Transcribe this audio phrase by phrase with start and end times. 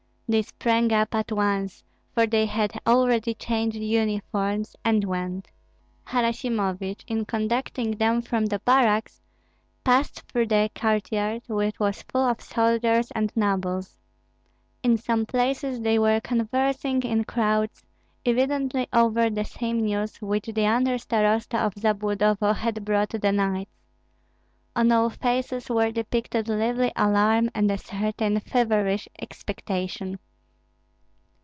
[0.33, 5.49] They sprang up at once, for they had already changed uniforms, and went.
[6.07, 9.19] Harasimovich, in conducting them from the barracks,
[9.83, 13.97] passed through the courtyard, which was full of soldiers and nobles.
[14.81, 17.83] In some places they were conversing in crowds,
[18.25, 23.69] evidently over the same news which the under starosta of Zabludovo had brought the knights.
[24.73, 30.17] On all faces were depicted lively alarm and a certain feverish expectation.